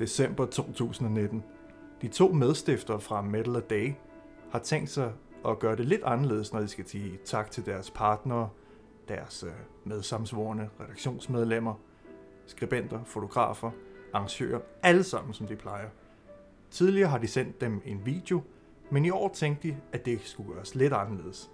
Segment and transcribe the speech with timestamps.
[0.00, 1.44] december 2019.
[2.02, 3.92] De to medstiftere fra Metal a Day
[4.50, 5.12] har tænkt sig
[5.48, 8.48] at gøre det lidt anderledes, når de skal sige tak til deres partnere,
[9.08, 9.52] deres øh,
[9.84, 11.74] medsamsvorene redaktionsmedlemmer,
[12.46, 13.70] skribenter, fotografer,
[14.12, 15.88] arrangører, alle sammen som de plejer.
[16.70, 18.42] Tidligere har de sendt dem en video,
[18.90, 21.50] men i år tænkte de, at det skulle gøres lidt anderledes.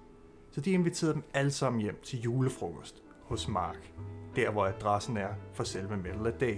[0.50, 3.92] Så de inviterede dem alle sammen hjem til julefrokost hos Mark,
[4.36, 6.56] der hvor adressen er for selve Metal a Day.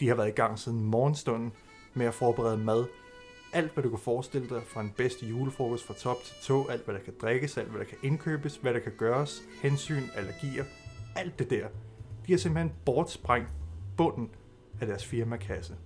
[0.00, 1.52] De har været i gang siden morgenstunden
[1.94, 2.86] med at forberede mad.
[3.52, 6.66] Alt, hvad du kan forestille dig fra en bedste julefrokost fra top til tå.
[6.66, 10.02] Alt, hvad der kan drikkes, alt, hvad der kan indkøbes, hvad der kan gøres, hensyn,
[10.16, 10.64] allergier,
[11.16, 11.68] alt det der.
[12.26, 13.48] De har simpelthen bortsprængt
[13.96, 14.30] bunden
[14.80, 15.76] af deres firmakasse.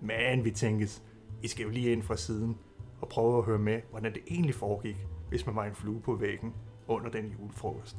[0.00, 1.02] Men vi tænkes,
[1.42, 2.56] I skal jo lige ind fra siden
[3.00, 4.96] og prøve at høre med, hvordan det egentlig foregik,
[5.28, 6.54] hvis man var en flue på væggen
[6.88, 7.96] under den julefrokost.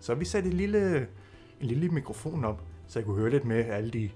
[0.00, 1.08] Så vi satte en lille,
[1.60, 4.10] en lille mikrofon op, så jeg kunne høre lidt med alle de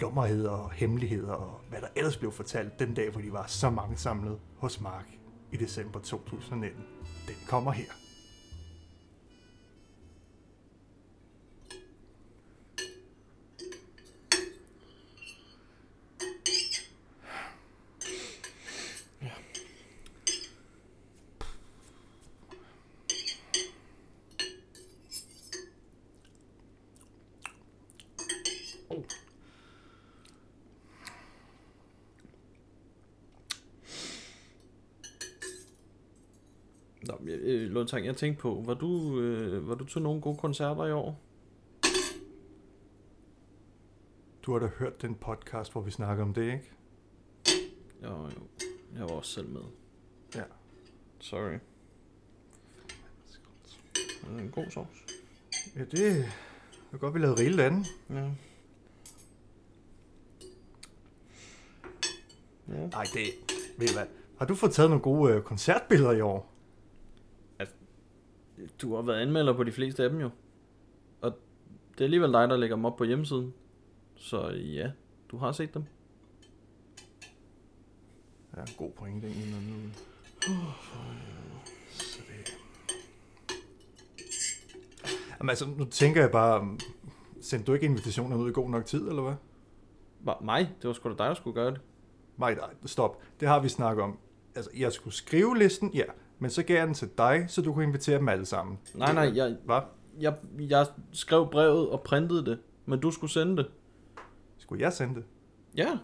[0.00, 3.70] lommerheder og hemmeligheder og hvad der ellers blev fortalt den dag, hvor de var så
[3.70, 5.06] mange samlet hos Mark
[5.52, 6.84] i december 2019.
[7.26, 7.99] Den kommer her.
[37.06, 40.36] Nå, jeg, øh, Lundtang, jeg tænkte på, var du, øh, var du til nogle gode
[40.36, 41.20] koncerter i år?
[44.42, 46.72] Du har da hørt den podcast, hvor vi snakker om det, ikke?
[48.02, 48.30] Jo, jo.
[48.94, 49.60] Jeg var også selv med.
[50.34, 50.42] Ja.
[51.18, 51.58] Sorry.
[53.94, 55.04] Det er en god sovs.
[55.76, 56.24] Ja, det
[56.92, 57.86] er godt, vi lavede rigeligt andet.
[58.10, 58.30] Ja.
[62.68, 62.86] Ja.
[62.86, 63.22] Nej, det...
[63.78, 64.06] Ved du hvad?
[64.38, 66.49] Har du fået taget nogle gode øh, koncertbilleder i år?
[68.82, 70.30] Du har været anmelder på de fleste af dem jo.
[71.20, 71.38] Og
[71.92, 73.54] det er alligevel dig, der lægger dem op på hjemmesiden.
[74.16, 74.90] Så ja,
[75.30, 75.84] du har set dem.
[78.56, 79.50] Ja, god pointe egentlig.
[79.50, 79.90] Når nu...
[81.88, 82.56] Så det...
[85.38, 86.78] Jamen altså, nu tænker jeg bare...
[87.40, 89.34] Sendte du ikke invitationen ud i god nok tid, eller hvad?
[90.20, 90.74] Var mig?
[90.82, 91.80] Det var sgu da dig, der skulle gøre det.
[92.36, 93.22] Nej, nej, stop.
[93.40, 94.18] Det har vi snakket om.
[94.54, 96.04] Altså, jeg skulle skrive listen, ja.
[96.40, 98.78] Men så gav jeg den til dig, så du kunne invitere dem alle sammen.
[98.94, 99.80] Nej, nej, jeg, Hvad?
[100.20, 102.60] jeg, jeg skrev brevet og printede det.
[102.86, 103.70] Men du skulle sende det.
[104.58, 105.24] Skulle jeg sende det?
[105.76, 105.98] Ja.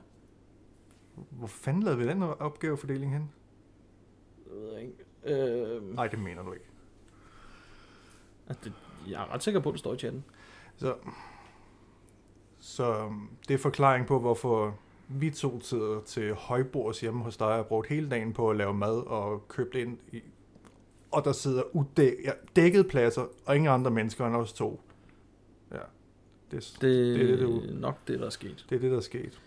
[1.30, 3.30] Hvor fanden lavede vi den opgavefordeling hen?
[4.46, 4.94] Jeg ved ikke.
[5.24, 6.66] Øh, Nej, det mener du ikke.
[8.46, 8.72] at det,
[9.08, 10.24] jeg er ret sikker på, at det står i chatten.
[10.76, 10.94] Så,
[12.58, 14.78] så um, det er forklaring på, hvorfor
[15.08, 18.56] vi to sidder til højbords hjemme hos dig og har brugt hele dagen på at
[18.56, 20.20] lave mad og købt ind i,
[21.10, 24.80] og der sidder udæk, ja, dækkede pladser og ingen andre mennesker end os to.
[25.72, 25.76] Ja,
[26.50, 28.66] det, det, Det, er det, det nok det, der er sket.
[28.70, 29.40] det er det, der er sket.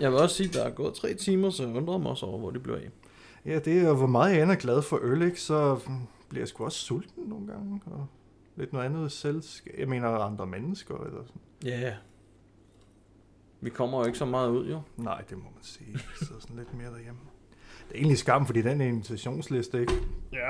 [0.00, 2.26] Jeg vil også sige, at der er gået tre timer, så jeg undrede mig også
[2.26, 2.90] over, hvor det blev af.
[3.46, 5.80] Ja, det er, hvor meget jeg er glad for øl, ikke, så
[6.28, 7.80] bliver jeg sgu også sulten nogle gange.
[7.86, 8.06] Og
[8.56, 9.74] lidt noget andet selskab.
[9.78, 11.40] Jeg mener andre mennesker eller sådan.
[11.64, 11.80] Ja.
[11.80, 11.94] Yeah.
[13.60, 14.80] Vi kommer jo ikke så meget ud, jo.
[14.96, 15.98] Nej, det må man sige.
[16.18, 17.18] Sidder sådan lidt mere derhjemme.
[17.88, 19.92] Det er egentlig skam, fordi den invitationsliste, ikke?
[20.32, 20.48] Ja.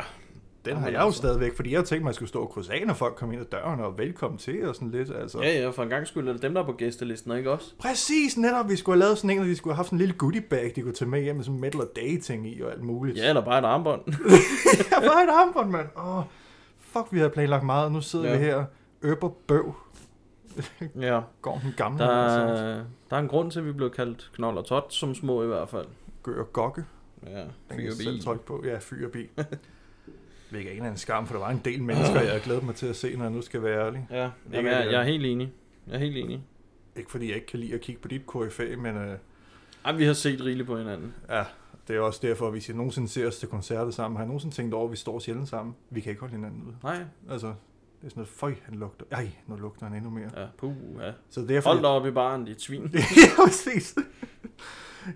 [0.65, 1.19] Den har jeg jo altså.
[1.19, 3.15] stadigvæk, fordi jeg har tænkt mig, at jeg skulle stå og krydse af, når folk
[3.17, 5.11] kom ind ad døren og velkommen til og sådan lidt.
[5.11, 5.43] Altså.
[5.43, 7.51] Ja, ja, for en gang skyld er det dem, der er på gæstelisten, og ikke
[7.51, 7.75] også?
[7.79, 8.69] Præcis, netop.
[8.69, 10.41] Vi skulle have lavet sådan en, og de skulle have haft sådan en lille goodie
[10.41, 12.73] bag, de kunne tage med hjem med sådan en metal og day ting i og
[12.73, 13.19] alt muligt.
[13.19, 14.03] Ja, eller bare et armbånd.
[14.91, 15.87] jeg var et armbånd, mand.
[15.97, 16.23] Åh,
[16.81, 18.39] fuck, vi havde planlagt meget, og nu sidder Ja.
[18.39, 18.65] vi her,
[19.03, 19.75] øber bøv,
[21.01, 21.21] ja.
[21.43, 21.99] går den gamle.
[21.99, 25.15] Der, er, der er en grund til, at vi blev kaldt knold og tot, som
[25.15, 25.87] små i hvert fald.
[26.23, 26.85] Gør og gokke.
[27.27, 28.63] Ja, fyr jeg selv trykke på.
[28.67, 29.29] Ja, fyr og bil.
[30.51, 32.75] Hvilket ikke er en skam, for der var en del mennesker, jeg havde glædet mig
[32.75, 34.07] til at se, når jeg nu skal være ærlig.
[34.11, 35.53] Ja, jamen, jeg, jeg er helt enig.
[35.87, 36.43] Jeg er helt enig.
[36.97, 39.17] Ikke fordi jeg ikke kan lide at kigge på dit KFA, men øh,
[39.85, 41.15] Ej, vi har set rigeligt på hinanden.
[41.29, 41.45] ja,
[41.89, 44.27] det er også derfor, at hvis I nogensinde ser os til koncerter sammen, har jeg
[44.29, 45.75] nogensinde tænkt over, at vi står sjældent sammen.
[45.91, 46.73] Vi kan ikke holde hinanden ud.
[46.83, 47.55] Nej, Altså,
[48.01, 49.05] det er sådan noget, føj, han lugter.
[49.11, 50.31] Ej, nu lugter han endnu mere.
[50.37, 51.13] ja, puh, ja.
[51.31, 51.71] Så derfor...
[51.71, 52.83] Hold da op i baren, dit svin.
[52.95, 53.95] ja, præcis.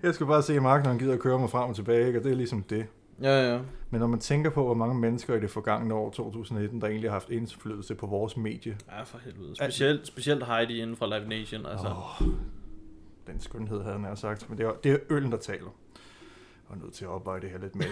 [0.03, 2.19] Jeg skal bare se Mark, når han gider at køre mig frem og tilbage, ikke?
[2.19, 2.85] og det er ligesom det.
[3.21, 3.59] Ja, ja.
[3.89, 7.09] Men når man tænker på, hvor mange mennesker i det forgangne år 2019, der egentlig
[7.09, 9.55] har haft indflydelse på vores medie, Ja, for helvede.
[9.55, 11.87] Specielt, specielt Heidi inden fra Live Nation, altså.
[11.87, 12.27] Åh,
[13.27, 15.69] den skønhed havde han sagt, men det er, det er øllen, der taler.
[16.71, 17.85] Er nødt til at opveje det her lidt med.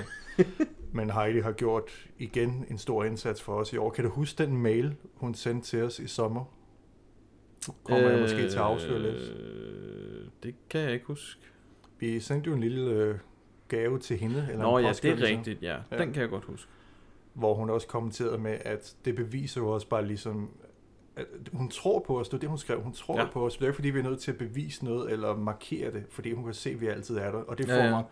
[0.97, 3.89] men Heidi har gjort igen en stor indsats for os i år.
[3.89, 6.45] Kan du huske den mail, hun sendte til os i sommer?
[7.83, 9.33] Kommer øh, jeg måske til at afsløre lidt.
[10.43, 11.41] Det kan jeg ikke huske.
[11.99, 13.15] Vi sendte jo en lille øh,
[13.67, 14.47] gave til hende.
[14.51, 15.77] Eller Nå en ja, det er rigtigt, ja.
[15.91, 15.97] Ja.
[15.97, 16.69] Den kan jeg godt huske.
[17.33, 20.49] Hvor hun også kommenterede med, at det beviser jo også bare ligesom,
[21.15, 22.29] at hun tror på os.
[22.29, 22.81] Det er det, hun skrev.
[22.81, 23.23] Hun tror Ja.
[23.23, 23.29] ja.
[23.31, 23.53] på os.
[23.57, 26.31] Det er ikke, fordi vi er nødt til at bevise noget eller markere det, fordi
[26.33, 27.37] hun kan se, at vi altid er der.
[27.39, 27.89] Og det Ja, får ja.
[27.89, 28.03] mig,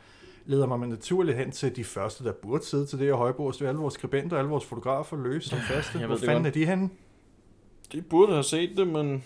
[0.45, 3.53] leder mig naturligt hen til de første, der burde sidde til det her højbord.
[3.53, 5.99] Så er alle vores skribenter, alle vores fotografer løs som faste.
[5.99, 6.47] jeg Hvor fanden godt.
[6.47, 6.89] er de henne?
[7.91, 9.23] De burde have set det, men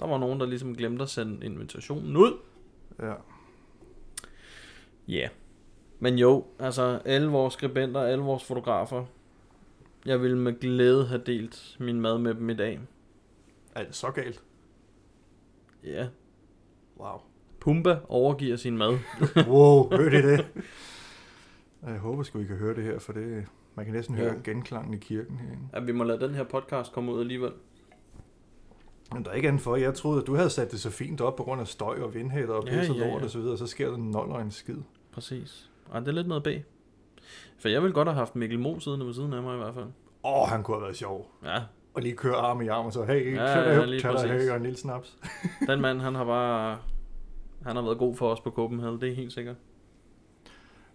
[0.00, 2.32] der var nogen, der ligesom glemte at sende invitationen ud.
[2.98, 3.06] Ja.
[5.08, 5.14] Ja.
[5.14, 5.30] Yeah.
[5.98, 9.04] Men jo, altså alle vores skribenter, alle vores fotografer,
[10.06, 12.80] jeg ville med glæde have delt min mad med dem i dag.
[13.74, 14.42] Er det så galt?
[15.84, 16.08] Ja.
[17.00, 17.20] Wow.
[17.66, 18.98] Pumba overgiver sin mad.
[19.48, 20.46] Wow, hørte I det?
[21.86, 24.40] Jeg håber sgu, I kan høre det her, for det, man kan næsten høre Jo.
[24.44, 25.62] genklangen i kirken herinde.
[25.72, 27.52] At vi må lade den her podcast komme ud alligevel.
[29.12, 29.76] Men der er ikke andet for.
[29.76, 32.14] Jeg troede, at du havde sat det så fint op på grund af støj og
[32.14, 33.24] vindhætter og Ja, pisse og ja, lort ja.
[33.24, 34.78] og så videre, så sker der og en skid.
[35.12, 35.70] Præcis.
[35.92, 36.64] Ej, det er lidt noget bag.
[37.58, 39.74] For jeg ville godt have haft Mikkel Mo siddende ved siden af mig i hvert
[39.74, 39.86] fald.
[40.24, 41.30] Åh, oh, han kunne have været sjov.
[41.44, 41.62] Ja,
[41.94, 44.12] Og lige køre arm i arm og så, hey, Ja, ja, ja, ja, lige tag
[44.12, 45.16] dig hey, og en lille snaps.
[45.68, 46.78] den mand, han har bare...
[47.66, 49.56] Han har været god for os på Copenhagen, det er helt sikkert.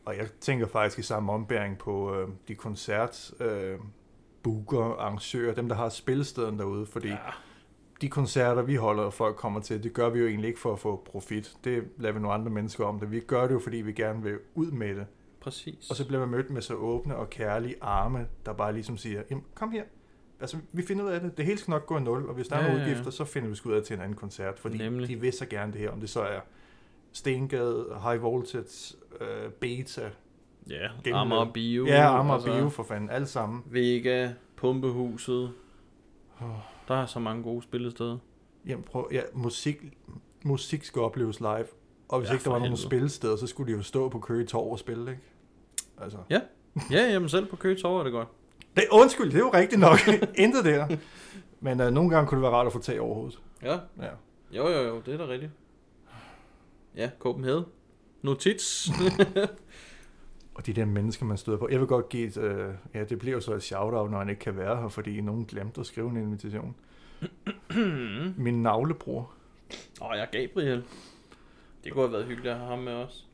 [0.06, 3.80] Og jeg tænker faktisk i samme ombæring på øh, de koncert øh,
[4.44, 7.18] booker, arrangører, dem der har spillesteden derude, fordi ja.
[8.02, 10.74] de koncerter, vi holder, og folk kommer til, det gør vi jo egentlig ikke for
[10.74, 11.54] at få profit.
[11.64, 13.12] Det lader vi nogle andre mennesker om det.
[13.12, 15.06] Vi gør det jo, fordi vi gerne vil ud med det.
[15.42, 15.90] Præcis.
[15.90, 19.24] Og så bliver man mødt med så åbne og kærlige arme, der bare ligesom siger,
[19.30, 19.84] Jamen, kom her.
[20.40, 21.38] Altså, vi finder ud af det.
[21.38, 22.92] Det hele skal nok gå i nul, og hvis der er Ja, nogle ja, ja.
[22.92, 25.10] udgifter, så finder vi ud af til en anden koncert, fordi Nemlig.
[25.10, 26.40] de vil så gerne det her, om det så er
[27.14, 30.10] Stengade, High Voltage, øh, Beta,
[30.70, 31.86] Ja, Gennem- Amager Bio.
[31.86, 32.54] ja, Amager altså...
[32.58, 33.64] Bio for fanden, alle sammen.
[33.66, 35.52] Vega, Pumpehuset.
[36.88, 38.18] Der er så mange gode spillesteder.
[38.68, 39.84] Jamen, prøv, ja, musik,
[40.44, 41.66] musik skal opleves live,
[42.10, 42.82] og hvis Ja, ja, ikke der var nogen helvede.
[42.82, 45.24] spillesteder, så skulle de jo stå på Køge Torv og spille, ikke?
[46.02, 46.18] Altså.
[46.30, 46.40] Ja,
[46.92, 48.28] jamen selv på Køge Torv er det godt.
[48.76, 49.98] Det, undskyld, det er jo rigtigt nok.
[50.44, 50.88] Intet der.
[51.60, 53.40] Men øh, nogle gange kunne det være rart at få tag over hovedet.
[53.64, 54.10] Ja, Ja.
[54.52, 55.52] jo jo jo, det er da rigtigt.
[56.96, 57.64] Ja, Copenhagen.
[58.22, 58.90] Notits.
[60.56, 61.68] Og de der mennesker, man støder på.
[61.72, 64.30] Jeg vil godt give et, øh, ja, det bliver jo så et shout-out, når han
[64.30, 66.76] ikke kan være her, fordi nogen glemte at skrive en invitation.
[68.38, 69.34] Min navlebror.
[70.02, 70.84] Åh, oh, jeg er Gabriel.
[71.84, 73.28] Det kunne have været hyggeligt at have ham med os.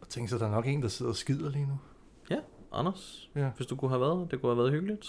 [0.00, 1.78] Og tænk så, der er nok en, der sidder og skider lige nu.
[2.76, 3.50] Anders, Ja.
[3.56, 5.06] hvis du kunne have været, det kunne have været hyggeligt.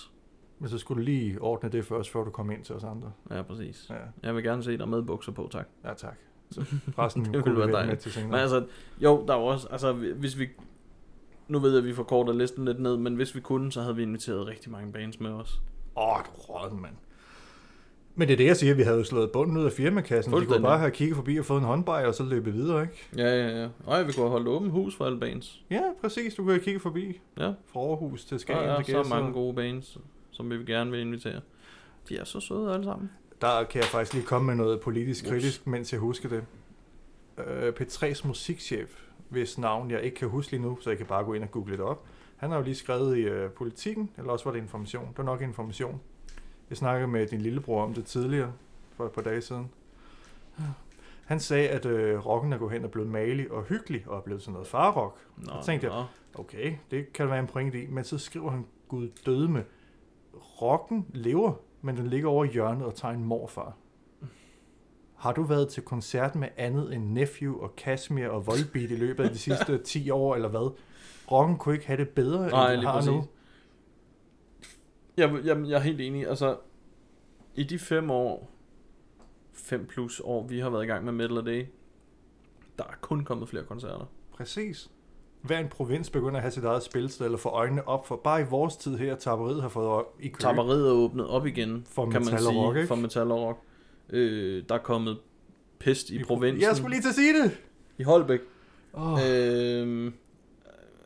[0.60, 3.12] Men så skulle du lige ordne det først, før du kom ind til os andre.
[3.32, 3.88] Ja, præcis.
[3.90, 5.68] Ja, Jeg vil gerne se dig med bukser på, tak.
[5.84, 6.16] ja tak.
[6.52, 6.66] Så
[7.00, 7.92] resten Det kunne være dejligt.
[7.92, 8.30] med til senere.
[8.32, 8.66] Men altså,
[9.00, 10.48] jo, der er også, altså hvis vi,
[11.48, 13.96] nu ved jeg, at vi forkorter listen lidt ned, men hvis vi kunne, så havde
[13.96, 15.62] vi inviteret rigtig mange bands med os.
[15.98, 16.20] Åh, oh,
[16.50, 16.94] råden, mand.
[18.18, 18.74] Men det er det, jeg siger.
[18.74, 20.34] Vi havde jo slået bunden ud af firmakassen.
[20.34, 23.08] De kunne bare have kigget forbi og fået en håndbaj, og så løbet videre, ikke?
[23.18, 23.68] Ja, ja, ja.
[23.88, 25.62] Ej, vi kunne have holdt åben hus for alle bands.
[25.70, 26.36] Ja, præcis.
[26.36, 27.22] Du kunne have kigget forbi.
[27.40, 27.48] Ja.
[27.48, 29.98] Fra Aarhus til Der Skagen er til så mange gode bands,
[30.32, 31.42] som vi gerne vil invitere.
[32.10, 33.10] De er så søde alle sammen.
[33.42, 35.30] Der kan jeg faktisk lige komme med noget politisk Ups.
[35.30, 36.46] kritisk, mens jeg husker det.
[37.38, 38.90] Øh, P3's musikchef,
[39.30, 41.52] hvis navn jeg ikke kan huske lige nu, så jeg kan bare gå ind og
[41.52, 42.06] google det op.
[42.38, 45.08] Han har jo lige skrevet i øh, politikken, eller også var det information.
[45.08, 46.02] Det var nok information.
[46.70, 48.54] Jeg snakkede med din lillebror om det tidligere,
[48.98, 49.70] for et par dage siden.
[51.26, 54.22] Han sagde, at øh, rocken er gået hen og blevet malig og hyggelig, og er
[54.22, 55.18] blevet sådan noget farrock.
[55.38, 56.40] Nå, Så tænkte jeg, nå.
[56.42, 59.64] Okay, det kan der være en pointe i, men så skriver han, Gud døde med.
[60.62, 61.54] Rocken lever,
[61.86, 63.78] men den ligger over hjørnet og tager en morfar.
[65.16, 69.24] Har du været til koncert med andet end Nephew og Kashmir og Volbeat i løbet
[69.24, 70.74] af de sidste 10 år, eller hvad?
[71.32, 73.12] Rocken kunne ikke have det bedre, Nej, end den har præcis.
[73.12, 73.28] nu.
[75.18, 76.28] Jeg, jeg, jeg er helt enig.
[76.28, 76.58] Altså,
[77.56, 78.52] i de fem år,
[79.54, 81.66] fem plus år, vi har været i gang med Metal Day,
[82.78, 84.06] der er kun kommet flere koncerter.
[84.34, 84.92] Præcis.
[85.48, 88.22] Hver en provins begynder at have sit eget spilsted, eller få øjnene op for.
[88.24, 90.40] Bare i vores tid her, tapperiet har fået op i kø.
[90.40, 92.88] Tapperiet er åbnet op igen, For kan man metal og sige, rock, ikke?
[92.88, 93.60] for metal og rock.
[94.10, 95.18] Øh, der er kommet
[95.80, 96.62] pest i, I provinsen.
[96.62, 97.58] Jeg skulle lige til at sige det!
[97.98, 98.40] I Holbæk.
[98.94, 99.12] Oh.
[99.12, 100.12] Øh,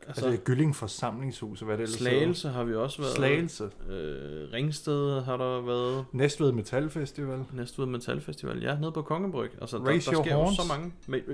[0.07, 2.11] altså, altså, Gylling forsamlingshus, hvad det ellers hedder.
[2.11, 3.15] Slagelse har vi også været.
[3.15, 3.63] Slagelse.
[3.63, 6.05] Øh, Ringsted har der været.
[6.11, 7.39] Næstved Metal Festival.
[7.53, 8.63] Næstved Metal Festival.
[8.63, 9.51] Ja, nede på Kongebryg.
[9.61, 10.55] Altså, der, Raise der your sker jo horns.
[10.57, 10.93] så mange.
[11.09, 11.33] Ma-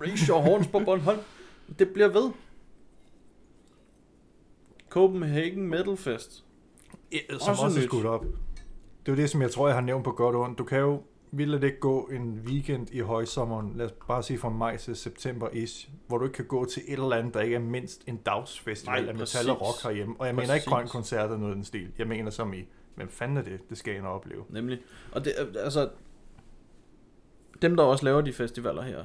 [0.00, 1.18] Raise your horns på Bornholm.
[1.78, 2.30] Det bliver ved.
[4.88, 6.44] Copenhagen Metal Fest.
[7.12, 8.24] Ja, som Også også, er skudt op.
[9.06, 10.58] Det er jo det, som jeg tror, jeg har nævnt på godt og ondt.
[10.58, 14.48] Du kan jo vildt ikke gå en weekend i højsommeren, lad os bare sige fra
[14.48, 17.54] maj til september is, hvor du ikke kan gå til et eller andet, der ikke
[17.56, 19.34] er mindst en dagsfestival Nej, af præcis.
[19.40, 20.14] metal og rock herhjemme.
[20.18, 20.68] Og jeg mener ikke Præcis.
[20.68, 21.92] grøn koncert eller noget af den stil.
[21.98, 23.60] Jeg mener som i, hvem fanden er det?
[23.70, 24.44] Det skal jeg opleve.
[24.50, 24.78] Nemlig.
[25.12, 25.90] Og det, er- altså,
[27.62, 29.04] dem, der også laver de festivaler her,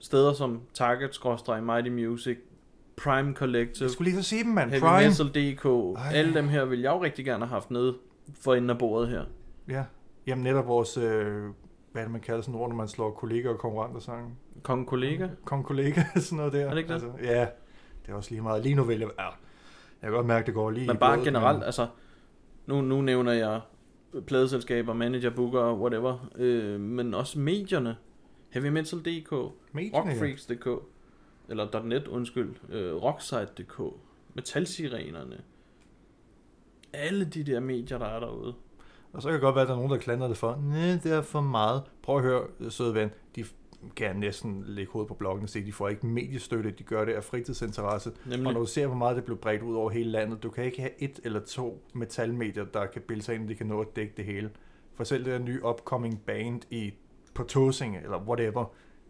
[0.00, 2.38] steder som Target, Mighty Music,
[2.96, 4.70] Prime Collective, Jeg skulle lige så sige dem, mand.
[4.70, 5.08] Heavy Prime.
[5.08, 5.64] Metal DK,
[5.98, 6.12] Ej.
[6.14, 7.96] alle dem her vil jeg jo rigtig gerne have haft nede
[8.40, 9.24] for enden af bordet her.
[9.68, 9.84] Ja.
[10.26, 11.44] Jamen netop vores, øh,
[11.92, 14.30] hvad det, man kalder sådan ord, når man slår kollegaer og konkurrenter sammen?
[14.62, 15.28] Kong kollega.
[15.44, 16.66] Kong kollega, sådan noget der.
[16.66, 16.94] Er det ikke det?
[16.94, 17.40] Altså, ja,
[18.06, 18.62] det er også lige meget.
[18.62, 19.24] Lige nu vælger ja.
[19.24, 19.32] Jeg
[20.02, 21.86] kan godt mærke, det går lige Men bare blodet, generelt, altså,
[22.66, 23.60] nu, nu nævner jeg
[24.26, 27.96] pladeselskaber, manager, booker, whatever, øh, men også medierne.
[28.50, 29.32] Heavy Metal DK,
[29.72, 29.98] medierne, ja.
[29.98, 30.68] Rockfreaks.dk,
[31.48, 33.82] eller .net, undskyld, øh, Rocksite.dk,
[34.34, 35.40] Metalsirenerne,
[36.92, 38.54] alle de der medier, der er derude.
[39.12, 40.98] Og så kan det godt være, at der er nogen, der klandrer det for, nej,
[41.02, 41.82] det er for meget.
[42.02, 43.44] Prøv at høre, søde ven, de
[43.96, 47.12] kan næsten lægge hovedet på blokken og se, de får ikke mediestøtte, de gør det
[47.12, 48.12] af fritidsinteresse.
[48.26, 50.50] Nemlig, Og når du ser, hvor meget det blev bredt ud over hele landet, du
[50.50, 53.80] kan ikke have et eller to metalmedier, der kan bilde sig ind, de kan nå
[53.80, 54.50] at dække det hele.
[54.94, 56.92] For selv det der nye upcoming band i,
[57.42, 58.64] på Tåsinge, eller whatever,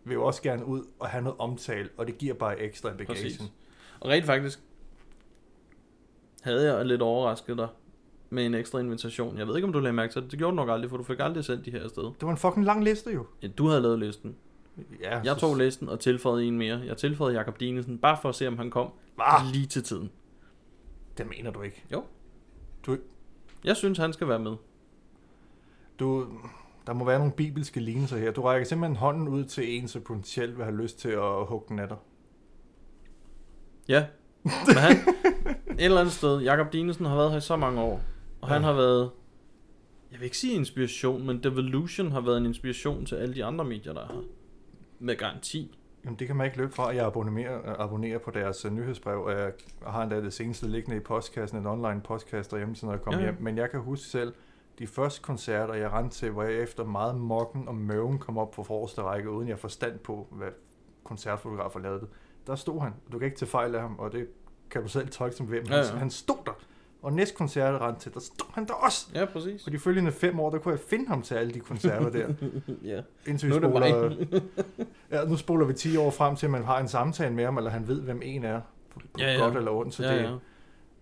[0.05, 2.93] vil jo også gerne ud og have noget omtale, og det giver bare ekstra i
[2.93, 3.07] bagagen.
[3.23, 3.41] Præcis.
[4.01, 4.61] Og rent faktisk
[6.43, 7.69] havde jeg lidt overrasket dig
[8.31, 9.39] med en ekstra invitation.
[9.39, 10.31] Jeg ved ikke, om du lagde mærke til det.
[10.31, 12.03] Det gjorde du nok aldrig, for du fik aldrig sendt de her afsted.
[12.03, 13.27] Det var en fucking lang liste jo.
[13.43, 14.37] Ja, du havde lavet listen.
[15.01, 16.79] Ja, Jeg tog listen og tilføjede en mere.
[16.87, 20.11] Jeg tilføjede Jakob Dinesen, bare for at se, om han kom Ah, lige til tiden.
[21.19, 21.85] det mener du ikke.
[23.65, 24.57] Jeg synes, han skal være med.
[25.99, 26.27] Du,
[26.91, 28.31] der må være nogle bibelske lignelser her.
[28.31, 31.67] Du rækker simpelthen hånden ud til en, som potentielt vil have lyst til at hugge
[31.69, 31.97] den af dig.
[33.89, 34.07] Ja.
[34.43, 34.93] Men han,
[35.79, 38.01] et eller andet sted, Jakob Dinesen har været her i så mange år.
[38.41, 38.55] Og ja.
[38.55, 39.11] han har været,
[40.11, 43.65] jeg vil ikke sige inspiration, men Devolution har været en inspiration til alle de andre
[43.65, 44.23] medier, der er her.
[44.99, 45.77] Med garanti.
[46.05, 46.95] Jamen, det kan man ikke løbe fra.
[46.95, 49.53] Jeg abonnerer, abonnerer på deres uh, nyhedsbrev, og jeg
[49.87, 53.21] har endda det seneste liggende i postkassen, en online postkasse derhjemme, så når jeg kommer
[53.21, 53.27] ja.
[53.27, 53.37] hjem.
[53.41, 54.33] Men jeg kan huske selv,
[54.81, 58.51] de første koncerter, jeg rendte til, hvor jeg efter meget mokken og møven kom op
[58.51, 60.49] på forreste række, uden jeg forstand på, hvad
[61.05, 62.07] koncertfotografer lavede.
[62.47, 62.93] Der stod han.
[63.13, 64.29] Du kan ikke tage fejl af ham, og det
[64.71, 65.65] kan du selv tolke som hvem.
[65.65, 65.83] Ja, Ja.
[65.85, 66.53] Han stod der.
[67.03, 69.07] Og næste koncert, rendte til, der stod han der også.
[69.15, 69.67] Ja, præcis.
[69.67, 72.29] Og de følgende fem år, der kunne jeg finde ham til alle de koncerter der.
[72.93, 73.01] ja.
[73.27, 73.69] Indtil Nu vi er
[74.09, 74.41] det spoler,
[75.21, 77.57] ja, nu spoler vi 10 år frem til, at man har en samtale med ham,
[77.57, 78.61] eller han ved, hvem en er.
[78.91, 79.39] På, på Ja, ja.
[79.39, 80.37] godt eller ondt, så ja, det ja.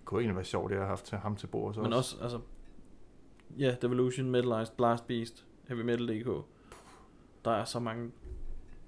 [0.05, 1.75] kunne egentlig være sjovt, at jeg har haft til ham til bord.
[1.75, 2.39] Så Men også, altså,
[3.59, 6.45] ja, Devolution, Metalized, Blast Beast, Heavy Metal DK.
[7.45, 8.11] Der er så mange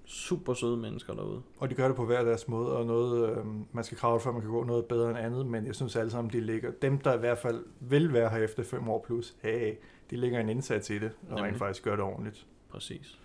[0.05, 1.43] super søde mennesker derude.
[1.59, 4.31] Og de gør det på hver deres måde, og noget, øh, man skal kravle for,
[4.31, 6.71] at man kan gå noget bedre end andet, men jeg synes alle sammen, de ligger,
[6.71, 9.75] dem der i hvert fald vil være her efter fem år plus, hey,
[10.11, 11.45] de lægger en indsats i det, og Nemlig.
[11.45, 12.47] rent faktisk gør det ordentligt.
[12.69, 13.19] Præcis.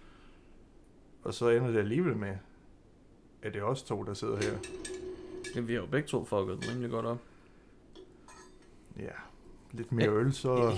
[1.23, 2.37] Og så ender det alligevel med,
[3.41, 4.57] at det er os to, der sidder her.
[5.55, 7.19] Ja, vi har jo begge to fucket rimelig godt op.
[8.99, 9.11] Ja,
[9.71, 10.71] lidt mere øl, så...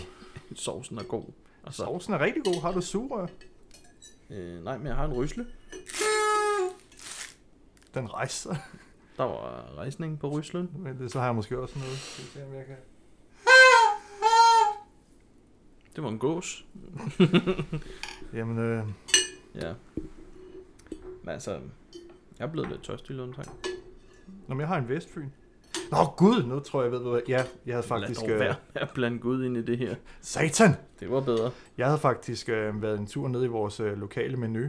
[0.55, 1.23] Sovsen er god.
[1.63, 2.61] Altså, Sovsen er rigtig god.
[2.61, 3.27] Har du sugerør?
[4.29, 5.47] øh, nej, men jeg har en rysle.
[7.93, 8.55] Den rejser.
[9.17, 10.71] Der var rejsning på ryslen.
[10.75, 11.97] Men det, så har jeg måske også noget.
[11.97, 12.75] Skal vi se, om jeg kan...
[15.95, 16.65] Det var en gås.
[18.33, 18.83] Jamen, øh,
[19.61, 19.73] Ja.
[21.23, 21.51] Men altså,
[22.39, 23.47] jeg er blevet lidt tørstig, Lundtang.
[24.47, 25.29] Nå, men jeg har en Vestfyn.
[25.91, 27.21] Nå gud, nu tror jeg, jeg ved, hvad...
[27.27, 28.21] Ja, jeg havde faktisk...
[28.21, 29.95] Lad dog Øh, være med at blande Gud ind i det her.
[30.21, 30.75] satan!
[30.99, 31.51] Det var bedre.
[31.77, 34.65] Jeg havde faktisk øh, været en tur ned i vores øh, lokale menu.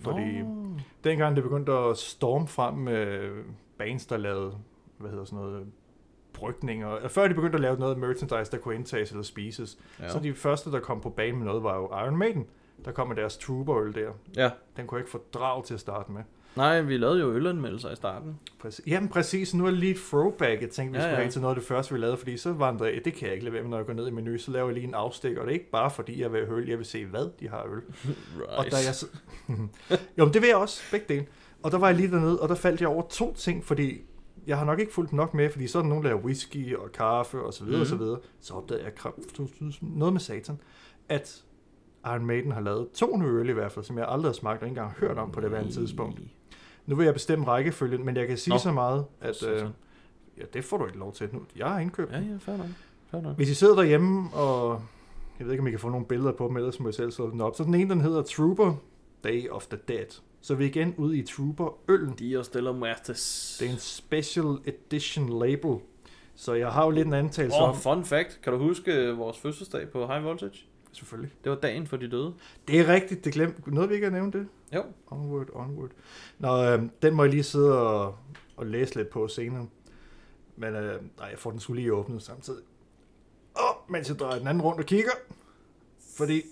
[0.00, 0.66] Fordi Nå.
[1.04, 3.30] dengang det begyndte at storme frem med
[3.78, 4.54] bands, der lavede,
[4.98, 5.66] hvad hedder sådan noget,
[6.32, 6.94] brygninger.
[7.04, 9.78] øh, Før de begyndte at lave noget merchandise, der kunne indtages eller spises.
[10.00, 10.08] Ja.
[10.08, 12.46] Så de første, der kom på banen med noget, var jo Iron Maiden.
[12.84, 14.10] Der kom med deres Trooper-øl der.
[14.36, 14.50] ja.
[14.76, 16.22] Den kunne jeg ikke fordrage til at starte med.
[16.56, 18.38] Nej, vi lavede jo ølanmeldelser i starten.
[18.58, 18.86] Præcis.
[18.86, 21.20] Jamen præcis, nu er det lige et throwback, jeg tænkte, vi Ja, skulle ja.
[21.22, 23.32] have til noget af det første, vi lavede, fordi så vandrer jeg, det kan jeg
[23.34, 24.94] ikke lade være med, når jeg går ned i menu, så laver jeg lige en
[24.94, 27.28] afstik, og det er ikke bare fordi, jeg vil have øl, jeg vil se, hvad
[27.40, 27.80] de har øl.
[28.38, 28.58] Right.
[28.58, 29.06] Og da jeg så...
[30.18, 31.26] jo, men det vil jeg også, begge dele.
[31.62, 34.00] Og der var jeg lige dernede, og der faldt jeg over to ting, fordi
[34.46, 36.76] jeg har nok ikke fulgt nok med, fordi så er der nogen, der laver whisky
[36.76, 37.80] og kaffe og så videre, mm.
[37.80, 38.04] og så Mhm.
[38.04, 38.18] videre.
[38.40, 38.92] Så opdagede jeg
[39.80, 40.58] noget med satan,
[41.08, 41.42] at
[42.06, 44.62] Iron Maiden har lavet to nye øl i hvert fald, som jeg aldrig har smagt
[44.62, 46.20] og ikke engang hørt om på det værende tidspunkt.
[46.86, 48.58] Nu vil jeg bestemme rækkefølgen, men jeg kan sige Nå.
[48.58, 49.68] så meget, at øh,
[50.38, 51.42] ja, det får du ikke lov til nu.
[51.56, 52.66] Jeg har indkøbt Ja, ja, fair nok.
[53.10, 53.36] Fair nok.
[53.36, 54.82] hvis I sidder derhjemme, og
[55.38, 57.10] jeg ved ikke, om I kan få nogle billeder på dem, ellers må jeg selv
[57.10, 57.56] slå den op.
[57.56, 58.74] Så den ene, den hedder Trooper
[59.24, 60.06] Day of the Dead.
[60.40, 62.14] Så vi er igen ude i Trooper-øllen.
[62.14, 63.56] Dios de los Muertes.
[63.60, 65.76] Det er en special edition label.
[66.36, 67.70] Så jeg har jo lidt en antagelse Åh, om...
[67.70, 68.40] oh, fun fact.
[68.42, 70.66] Kan du huske øh, vores fødselsdag på High Voltage?
[70.94, 71.32] Selvfølgelig.
[71.44, 72.34] Det var dagen for de døde.
[72.68, 73.74] Det er rigtigt, det glemte.
[73.74, 74.48] Noget vi ikke har nævnt det?
[74.74, 74.82] Jo.
[75.06, 75.90] Onward, onward.
[76.38, 78.16] Nå, øh, den må jeg lige sidde og,
[78.56, 79.66] og læse lidt på senere.
[80.56, 82.62] Men øh, nej, jeg får den skulle lige åbnet samtidig.
[83.54, 85.10] Og mens jeg drejer den anden rundt og kigger.
[86.16, 86.42] Fordi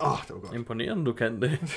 [0.00, 0.54] Åh, det var godt.
[0.54, 1.58] Imponerende, du kan det.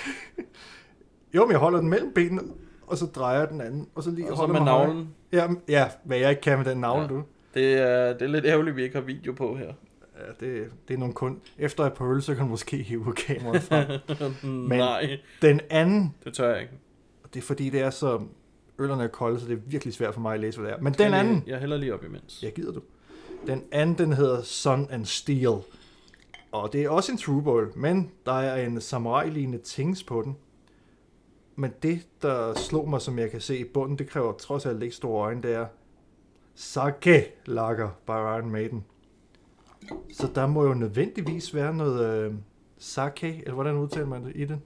[1.33, 2.41] Jo, men jeg holder den mellem benene,
[2.87, 5.15] og så drejer den anden, og så lige Og så med navlen.
[5.31, 7.07] Ja, ja, hvad jeg ikke kan med den navle, ja.
[7.07, 7.23] du.
[7.53, 9.73] Det er, det er lidt ærgerligt, vi ikke har video på her.
[10.21, 11.41] Ja, det, det er nogle kun...
[11.57, 13.87] Efter et par øl, så kan du måske hive kameraet frem.
[14.69, 14.77] Men...
[14.79, 16.73] Nej, Den anden, det tør jeg ikke.
[17.33, 18.21] det er fordi, det er så...
[18.79, 20.81] Øllerne er kolde, så det er virkelig svært for mig at læse, hvad det er.
[20.81, 22.43] Men den anden, Jeg hælder lige op imens.
[22.43, 22.81] Ja, gider du.
[23.47, 25.57] Den anden, den hedder Sun and Steel.
[26.51, 30.37] Og det er også en true boil, men der er en samurai-lignende tings på den.
[31.55, 34.83] Men det, der slog mig, som jeg kan se i bunden, det kræver trods alt
[34.83, 35.65] ikke store øjne, det er
[36.55, 38.85] Sake Lager by Iron Maiden.
[40.13, 42.33] Så der må jo nødvendigvis være noget øh,
[42.79, 44.59] sake, eller hvordan udtaler man det i det?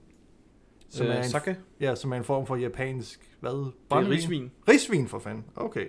[0.90, 1.58] Som, øh, er en, sake.
[1.80, 3.52] ja, som er en form for japansk, hvad?
[3.52, 4.52] Det er risvin.
[4.70, 5.86] Risvin for fanden, okay.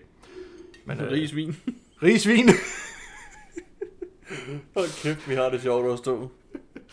[0.85, 1.56] Men, øh, risvin.
[2.02, 2.49] Risvin.
[4.76, 6.30] Hold kæft, vi har det sjovt at stå.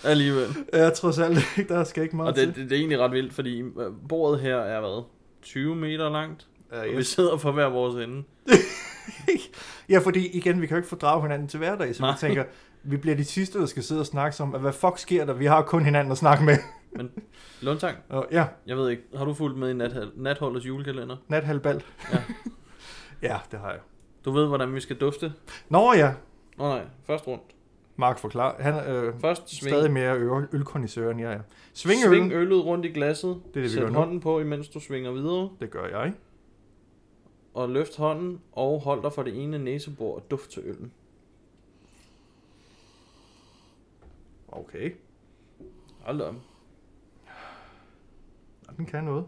[0.04, 0.48] Alligevel.
[0.74, 1.74] Ja, trods alt ikke.
[1.74, 3.70] Der skal ikke meget Og det, det, det er egentlig ret vildt, fordi øh,
[4.10, 5.04] bordet her er hvad?
[5.42, 6.48] 20 meter langt?
[6.72, 7.08] Ja, Og vi yes.
[7.08, 8.24] sidder for hver vores ende.
[9.90, 12.12] ja, fordi igen, vi kan jo ikke fordrage hinanden til hverdag, så Nej.
[12.12, 12.44] vi tænker,
[12.84, 15.34] vi bliver de sidste, der skal sidde og snakke om, at hvad fuck sker der?
[15.34, 16.58] Vi har kun hinanden at snakke med.
[17.62, 21.16] Lundtang, Og ja, jeg ved ikke, har du fulgt med i nat, natholdets julekalender?
[21.28, 21.84] nathalbal.
[22.14, 22.18] Ja.
[23.30, 23.80] ja, det har jeg.
[24.26, 25.34] Du ved, hvordan vi skal dufte?
[25.70, 26.14] Nå ja,
[26.58, 27.44] Nå nej, først rundt.
[27.96, 28.64] Mark forklarer.
[28.64, 31.40] Han er øh, Først sving, stadig mere øl, ølkondisør, end jeg er.
[31.74, 32.38] Sving, sving øl.
[32.38, 33.30] øllet rundt i glasset.
[33.30, 33.94] Det er det, vi Sæt gør nu.
[34.00, 35.50] hånden på, imens du svinger videre.
[35.62, 36.14] Det gør jeg.
[37.54, 40.94] Og løft hånden, og hold dig for det ene næsebord og duft til øllen.
[44.48, 44.92] Okay.
[46.00, 46.24] Hold da.
[46.26, 46.32] Ja,
[48.78, 49.26] Den kan noget.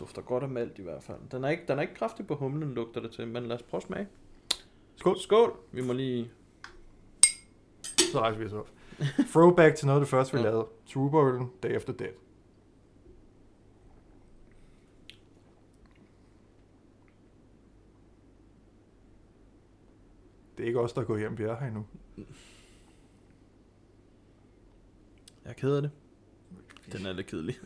[0.00, 1.18] Dufter godt af malt i hvert fald.
[1.30, 3.62] Den er ikke, den er ikke kraftig på humlen, lugter det til, men lad os
[3.62, 4.08] prøve at smage.
[4.96, 5.18] Skål.
[5.18, 5.56] Skål!
[5.72, 6.30] Vi må lige...
[8.12, 8.70] Så rejser vi os op.
[9.32, 10.48] Throwback til noget af det første, vi Ja.
[10.48, 10.66] lavede.
[10.92, 12.10] Trooper-øllen, Day After Dead.
[20.64, 21.38] Er ikke os, der er gået hjem.
[21.38, 21.86] Vi er her endnu.
[25.44, 25.90] Jeg er ked af det.
[26.92, 27.56] Den er lidt kedelig.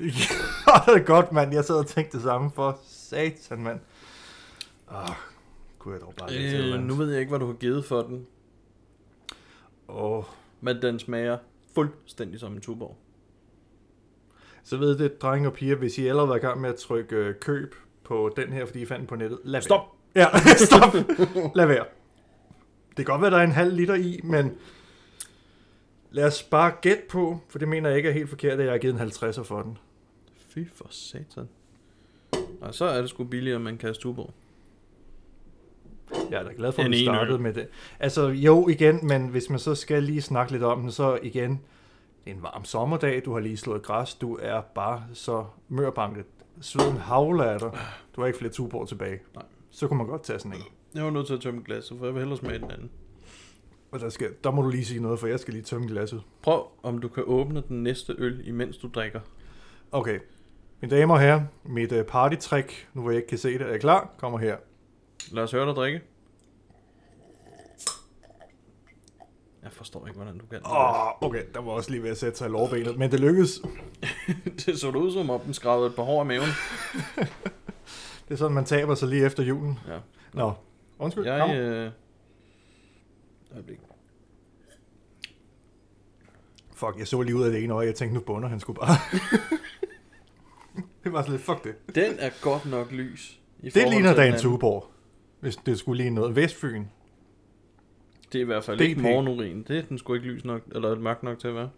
[0.86, 1.52] det er godt, mand.
[1.52, 3.80] Jeg sad og tænkte det samme for satan, mand.
[4.90, 5.10] Ah,
[5.78, 7.84] kunne jeg dog bare lige til Øh, nu ved jeg ikke, hvad du har givet
[7.84, 8.26] for den,
[9.88, 10.24] Åh,
[10.60, 11.38] men den smager
[11.74, 12.96] fuldstændig som en tuborg.
[14.62, 16.76] så ved det, drenge og piger, hvis I allerede har været i gang med at
[16.76, 19.80] trykke øh, køb på den her, fordi I fandt den på nettet, lad Stop!
[19.80, 19.88] være.
[20.14, 20.94] Ja, stop!
[21.54, 21.84] lad være.
[22.98, 24.52] Det kan godt være, der er en halv liter i, men
[26.10, 28.72] lad os bare gætte på, for det mener jeg ikke er helt forkert, at jeg
[28.72, 29.78] har givet en 50'er for den.
[30.48, 31.48] Fy for satan.
[32.60, 34.34] Og så er det sgu billigere en kasse tuborg.
[36.30, 37.68] Jeg er da glad for, at vi startede med det.
[38.00, 41.50] Altså, jo, igen, men hvis man så skal lige snakke lidt om den, så igen,
[42.24, 46.24] det er en varm sommerdag, du har lige slået græs, du er bare så mørbanket.
[46.60, 47.70] Sveden havler af dig.
[48.16, 49.20] Du har ikke flere tuborg tilbage.
[49.34, 49.44] Nej.
[49.70, 50.62] Så kunne man godt tage sådan en.
[50.94, 52.90] Jeg var nødt til at tømme glasset, for jeg vil hellere smage den anden.
[53.90, 56.22] Og der, skal, der må du lige sige noget, for jeg skal lige tømme glasset.
[56.42, 59.20] Prøv, om du kan åbne den næste øl, imens du drikker.
[59.92, 60.18] Okay.
[60.80, 63.70] Mine damer og herrer, mit uh, partytrick, nu hvor jeg ikke kan se det, er
[63.70, 64.56] jeg klar, kommer her.
[65.32, 66.00] Lad os høre dig drikke.
[69.62, 70.66] Jeg forstår ikke, hvordan du kan det.
[70.66, 73.20] Åh, oh, okay, der var også lige ved at sætte sig i lårbenet, men det
[73.20, 73.62] lykkedes.
[74.66, 76.48] det så ud som om, den skravede et par hår af maven.
[78.28, 79.78] Det er sådan, man taber sig lige efter julen.
[79.88, 79.98] Ja.
[80.32, 80.52] Nå,
[80.98, 81.24] undskyld.
[81.24, 81.50] Kom.
[81.50, 81.90] Jeg, øh...
[83.52, 83.78] Øjeblik.
[86.74, 88.78] Fuck, jeg så lige ud af det ene øje, jeg tænkte, nu bunder han skulle
[88.80, 88.96] bare.
[91.04, 91.94] det var så lidt, fuck det.
[91.94, 93.40] Den er godt nok lys.
[93.60, 94.34] i Det ligner da en.
[94.38, 94.86] Tuborg.
[95.40, 96.36] Hvis det skulle ligne noget.
[96.36, 96.84] Vestfyn.
[98.32, 98.80] Det er i hvert fald DP.
[98.80, 99.62] ikke morgenurin.
[99.62, 101.70] Det er den sgu ikke lys nok, eller mørk nok til at være.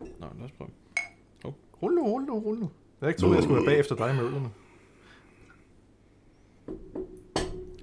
[0.00, 0.70] Nå, lad os prøve.
[1.82, 2.60] Rul nu, rul nu, rul nu.
[2.60, 4.50] Jeg havde ikke troet, jeg skulle være bagefter dig med ølene.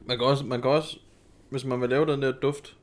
[0.05, 0.99] Man kan, også, man kan også,
[1.49, 2.77] hvis man vil lave den der duft,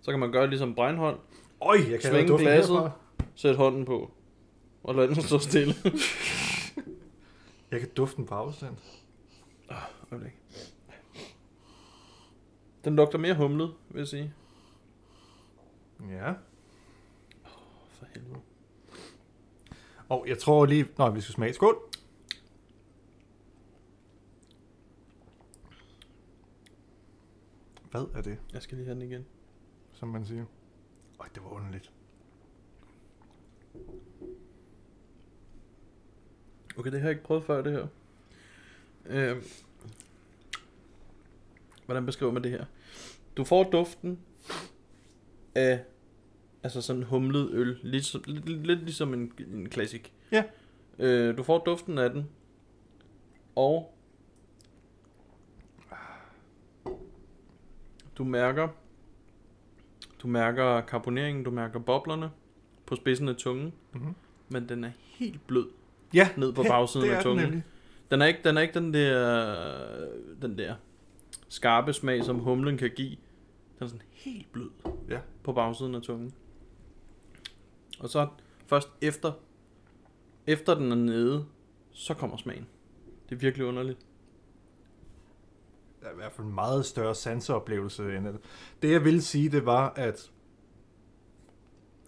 [0.00, 1.18] så kan man gøre ligesom Breinhold.
[1.62, 2.92] Øj, jeg kan Sving duften glasset.
[3.34, 4.10] Sæt hånden på.
[4.82, 5.74] Og lad den stå stille.
[7.70, 8.76] Jeg kan dufte den på afstand.
[10.12, 10.32] Øjeblik.
[12.84, 14.34] Den lugter mere humlet, vil jeg sige.
[16.10, 16.32] Ja.
[17.90, 18.40] For helvede.
[20.08, 20.86] Og jeg tror lige...
[20.98, 21.52] Nå, vi skal smage.
[21.52, 21.89] Skål.
[27.90, 29.26] Hvad er det, Jeg skal lige have den igen.
[29.92, 30.44] som man siger?
[31.20, 31.92] Øj, det var underligt.
[36.78, 37.86] Okay, det har jeg ikke prøvet før, det her.
[39.06, 39.42] Øhm.
[41.84, 42.64] Hvordan beskriver man det her?
[43.36, 44.18] Du får duften
[45.54, 45.84] af
[46.62, 47.78] Altså sådan humlet øl.
[47.82, 50.12] Lidt, lidt, lidt ligesom en, en klassik.
[50.32, 50.44] Ja.
[50.98, 52.28] Øh, du får duften af den.
[53.54, 53.94] Og
[58.20, 58.68] du mærker
[60.22, 62.30] du mærker karboneringen, du mærker boblerne
[62.86, 64.14] på spidsen af tungen, Mhm.
[64.48, 65.66] men den er helt blød
[66.14, 67.44] Ja, ned på bagsiden det af er den tungen.
[67.44, 67.62] nemlig.
[68.10, 70.06] Den er ikke, den er ikke den der,
[70.42, 70.74] den der
[71.48, 73.16] skarpe smag, som humlen kan give.
[73.78, 74.70] Den er sådan helt blød
[75.08, 75.20] Ja.
[75.42, 76.32] på bagsiden af tungen.
[78.00, 78.28] Og så
[78.66, 79.32] først efter,
[80.46, 81.44] efter den er nede,
[81.92, 82.66] så kommer smagen.
[83.28, 83.98] Det er virkelig underligt.
[86.02, 88.36] Er i hvert fald en meget større sanseoplevelse end det.
[88.82, 90.30] Det jeg ville sige, det var, at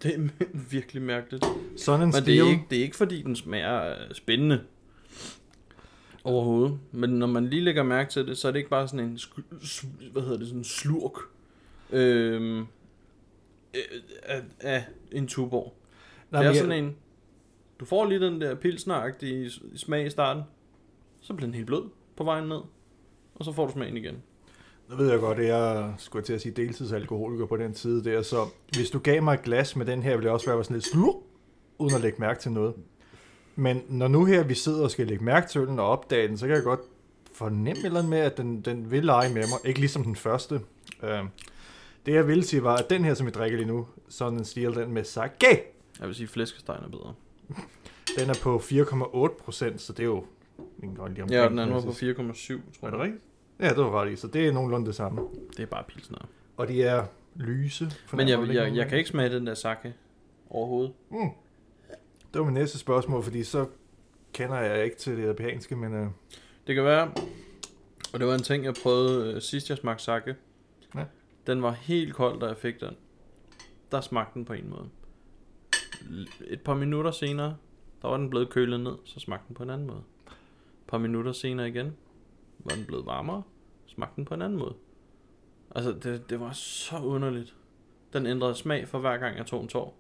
[0.03, 0.29] Det er
[0.71, 1.45] virkelig mærkeligt.
[1.77, 4.65] sådan en Men det er, ikke, det er ikke fordi, den smager øh, spændende.
[6.25, 6.79] Overhovedet.
[6.93, 9.19] Men når man lige lægger mærke til det, så er det ikke bare sådan en,
[10.13, 11.13] hvad hedder det, sådan en slurk
[11.91, 12.67] øhm, øh,
[14.23, 15.75] af, af en tuborg.
[16.31, 16.97] Nej, det er sådan en,
[17.81, 20.43] du får lige den der pilsneragtige smag i starten,
[21.21, 22.61] så bliver den helt blød på vejen ned,
[23.43, 24.15] og så får du smagen igen.
[24.91, 28.23] Nu ved jeg godt, at jeg skulle til at sige deltidsalkoholiker på den side der,
[28.23, 28.37] så
[28.77, 30.87] hvis du gav mig et glas med den her, ville jeg også være sådan lidt
[30.87, 31.23] slur,
[31.79, 32.75] uden at lægge mærke til noget.
[33.57, 36.39] Men når nu her vi sidder og skal lægge mærke til den og opdage den,
[36.39, 36.81] så kan jeg godt
[37.33, 39.59] fornemme et eller andet med, at den, den vil lege med mig.
[39.69, 40.61] Ikke ligesom den første.
[41.03, 41.19] Øh,
[42.07, 44.45] det jeg ville sige var, at den her, som vi drikker lige nu, sådan en
[44.45, 45.63] stil, den med sake,
[46.01, 47.15] Jeg vil sige, at flæskestegen er bedre.
[48.19, 50.25] den er på 4,8 procent, så det er jo
[50.97, 52.31] godt lige Ja, og den anden var på 4,7, tror Er
[52.83, 52.93] jeg.
[52.93, 53.23] det rigtigt?
[53.63, 55.21] Ja, det var ret i, så det er nogenlunde det samme.
[55.57, 56.19] Det er bare pilsner.
[56.57, 57.93] Og de er lyse.
[58.13, 59.95] Men jeg, jeg, jeg, kan ikke smage den der sake
[60.51, 60.93] overhovedet.
[61.11, 61.31] Mm.
[62.33, 63.67] Det var mit næste spørgsmål, fordi så
[64.33, 66.07] kender jeg ikke til det japanske, men øh,
[66.67, 67.13] Det kan være,
[68.13, 70.35] og det var en ting, jeg prøvede øh, sidst, jeg smagte sake.
[70.95, 71.05] Ja.
[71.47, 72.97] Den var helt kold, da jeg fik den.
[73.93, 74.89] Der smagte den på en måde.
[76.47, 77.57] Et par minutter senere,
[78.03, 80.03] der var den blevet kølet ned, så smagte den på en anden måde.
[80.27, 81.97] Et par minutter senere igen,
[82.65, 83.43] var den blevet varmere,
[83.87, 84.75] smagte den på en anden måde.
[85.75, 87.55] Altså, det, det var så underligt.
[88.13, 89.85] Den ændrede smag for hver gang, jeg tog en tår.
[89.85, 89.95] Og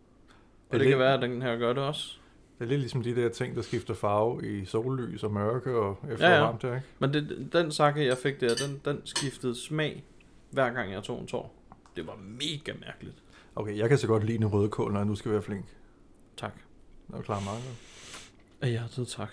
[0.72, 2.16] det, det- kan være, at den her gør det også.
[2.58, 5.98] det er lidt ligesom de der ting, der skifter farve i sollys og mørke og
[6.10, 6.40] efter Ja, ja, ja.
[6.40, 6.44] ja.
[6.46, 6.82] varmt ikke?
[6.98, 10.04] Men det, den sake, jeg fik der, den, den skiftede smag,
[10.50, 11.54] hver gang jeg tog en tår.
[11.96, 13.16] Det var mega mærkeligt.
[13.56, 15.64] Okay, jeg kan så godt lide en rødkål, når jeg nu skal være flink.
[16.36, 16.52] Tak.
[17.08, 17.62] Det er klar meget.
[18.60, 19.30] Af hjertet, tak.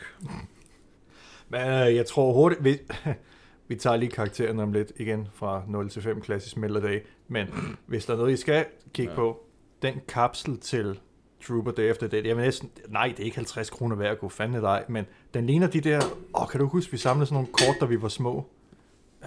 [1.50, 2.78] Men øh, jeg tror hurtigt, vi,
[3.68, 7.02] vi tager lige karakteren om lidt igen fra 0 til 5 klassisk melderdag.
[7.28, 7.48] Men
[7.86, 9.16] hvis der er noget, I skal kigge Ja.
[9.16, 9.44] på,
[9.82, 11.00] den kapsel til
[11.48, 14.30] Trooper Day After Day, vil næsten, nej, det er ikke 50 kroner værd at gå
[14.30, 16.02] fandme dig, men den ligner de der,
[16.36, 18.46] åh, kan du huske, vi samlede sådan nogle kort, da vi var små?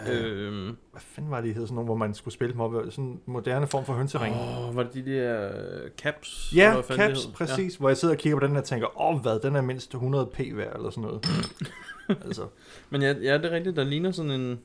[0.08, 2.60] Øh, Øhm, hvad fanden var det, de hed, sådan nogle, hvor man skulle spille dem
[2.60, 4.34] op, sådan en moderne form for hønsering.
[4.36, 5.50] åh, var det de der
[5.84, 6.52] øh, caps?
[6.56, 7.74] Ja, caps, præcis.
[7.74, 7.78] Ja.
[7.78, 10.26] Hvor jeg sidder og kigger på den og tænker, åh hvad, den er mindst 100
[10.26, 11.26] p værd, eller sådan noget.
[12.26, 12.48] altså.
[12.90, 14.60] Men ja, ja, det er rigtigt, der ligner sådan en...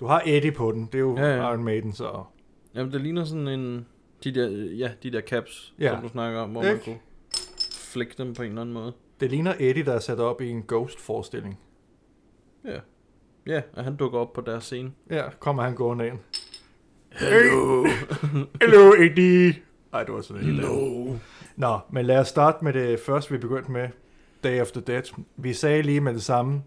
[0.00, 1.50] du har Eddie på den, det er jo Ja, ja.
[1.50, 2.24] Iron Maiden, så...
[2.74, 3.86] Jamen, det ligner sådan en...
[4.24, 5.90] De der, ja, de der caps, Ja.
[5.94, 6.84] som du snakker om, hvor man Ikke?
[6.84, 6.98] kunne
[7.72, 8.92] flække dem på en eller anden måde.
[9.20, 11.58] Det ligner Eddie, der er sat op i en Ghost-forestilling.
[12.64, 12.78] Ja.
[13.46, 14.92] Ja, og han dukker op på deres scene.
[15.10, 16.18] Ja, kommer han gående ind.
[17.12, 17.84] Hello!
[18.62, 19.54] Hello, Eddie!
[19.92, 21.00] Ej, det var sådan helt no!
[21.02, 21.20] andet.
[21.56, 23.88] Nå, men lad os starte med det første, vi begyndte med.
[24.46, 25.02] Day After Dead.
[25.36, 26.62] Vi sagde lige med det samme.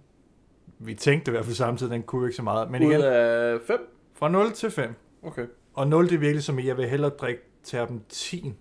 [0.79, 2.71] Vi tænkte i hvert fald samtidig, den kunne ikke så meget.
[2.71, 3.79] Men Ud igen, af fem?
[4.13, 4.93] fra 0 til 5.
[5.23, 5.47] Okay.
[5.73, 8.55] Og 0 det er virkelig som i, jeg vil hellere drikke terpentin.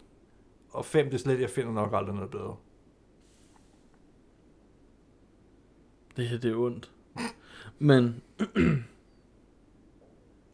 [0.71, 2.57] Og 5 det er slet, jeg finder nok aldrig noget bedre.
[6.17, 6.91] Det her, det er ondt.
[7.79, 8.23] Men...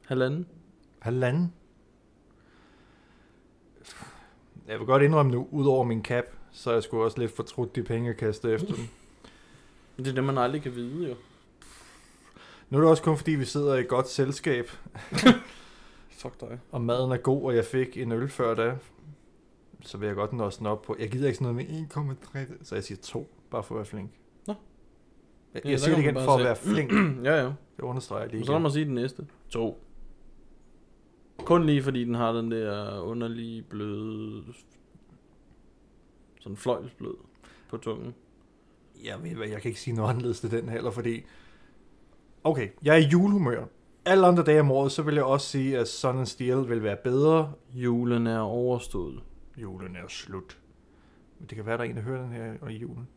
[0.09, 0.47] Halvanden?
[1.01, 1.53] Halvanden.
[4.69, 6.25] Jeg vil godt indrømme nu, ud over min cap,
[6.55, 8.85] så er jeg sgu også lidt fortrudt de penge, jeg kastede efter dem.
[9.97, 11.15] Det er det, man aldrig kan vide, jo.
[12.71, 14.71] Nu er det også kun fordi, vi sidder i et godt selskab,
[16.19, 16.61] Fuck dig.
[16.73, 18.77] og maden er god, og jeg fik en øl før da.
[19.81, 20.97] Så vil jeg godt nå sådan op på.
[20.99, 23.87] Jeg gider ikke sådan noget med 1,3, så jeg siger 2, bare for at være
[23.87, 24.11] flink.
[24.47, 24.55] Nå.
[25.55, 26.93] Jeg, Ja, jeg siger det igen for at være flink.
[27.27, 27.45] ja, ja.
[27.77, 29.27] Det understreger lige Og så lad mig sige den næste.
[29.51, 29.85] To.
[31.39, 34.43] Kun lige fordi den har den der underlige bløde...
[36.45, 37.15] Sådan fløjlsblød
[37.71, 38.15] på tungen.
[39.05, 41.25] Jeg ved hvad, jeg kan ikke sige noget anderledes til den heller, fordi...
[42.45, 43.65] Okay, jeg er i julehumør.
[44.05, 46.83] Alle andre dage om året, så vil jeg også sige, at Sun and Steel vil
[46.83, 47.53] være bedre.
[47.75, 49.23] Julen er overstået.
[49.57, 50.59] Julen er slut.
[51.39, 53.09] Men det kan være, der er en, der hører den her i julen.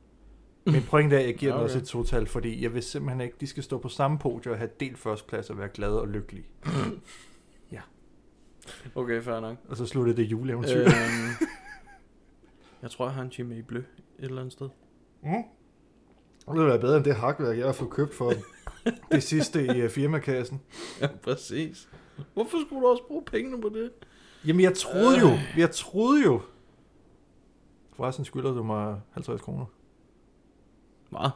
[0.66, 1.60] Min pointe er, at jeg giver okay.
[1.60, 4.52] den også et total, fordi jeg vil simpelthen ikke, de skal stå på samme podium
[4.52, 6.46] og have delt førsteplads og være glade og lykkelige.
[8.96, 9.58] Okay, fair nok.
[9.70, 10.80] Og så sluttede det juleeventyr.
[10.80, 10.86] Øh.
[10.86, 11.48] Øhm,
[12.82, 13.86] jeg tror, jeg har en Jimmy Blø et
[14.20, 14.70] eller andet sted.
[15.24, 15.30] Mm.
[16.48, 18.34] Det ville være bedre end det hakværk, jeg har fået købt for
[19.12, 20.62] det sidste i uh, firmakassen.
[21.02, 21.90] Ja, præcis.
[22.34, 23.92] Hvorfor skulle du også bruge pengene på det?
[24.48, 26.42] Jamen, jeg troede jo, jeg troede jo.
[27.94, 29.66] Forresten skylder du mig 50 kroner.
[31.10, 31.30] Hvad?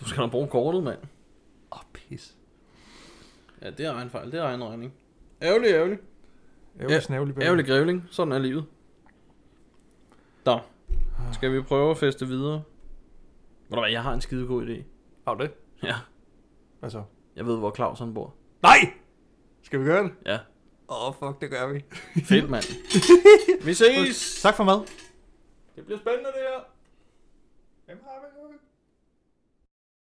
[0.00, 0.98] du skal da bruge kortet, mand.
[1.72, 2.36] Åh, oh, pis.
[3.62, 4.32] Ja, det er egen fejl.
[4.32, 4.92] Det er egen regning.
[5.42, 5.98] Ærgerlig, ærgerlig.
[6.80, 7.42] Ærgerlig snævlig.
[7.42, 8.04] Ærgerlig grævling.
[8.10, 8.64] Sådan er livet.
[10.48, 10.58] Da.
[11.32, 12.62] Skal vi prøve at feste videre?
[13.68, 14.82] Ved du hvad, jeg har en skide god idé.
[15.26, 15.52] Har du det?
[15.82, 15.94] Ja,
[16.80, 17.02] Hvad så?
[17.36, 18.34] jeg ved, hvor Claus han bor.
[18.62, 18.92] Nej!
[19.62, 20.12] Skal vi gøre det?
[20.26, 20.38] Ja,
[20.88, 21.84] Åh, oh, fuck, det gør vi.
[22.30, 22.64] fedt mand.
[23.64, 24.40] vi ses!
[24.42, 24.80] Tak for mad.
[25.76, 26.60] Det bliver spændende det her.
[27.86, 28.58] Hvem har vi